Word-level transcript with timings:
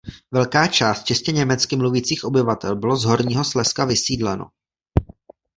Velká 0.31 0.67
část 0.67 1.03
čistě 1.03 1.31
německy 1.31 1.75
mluvících 1.75 2.23
obyvatel 2.23 2.75
bylo 2.75 2.95
z 2.97 3.03
Horního 3.03 3.43
Slezska 3.45 3.85
vysídleno. 3.85 4.45